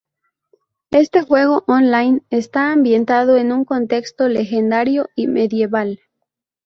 [0.89, 5.99] Este juego online está ambientado en un contexto legendario y medieval.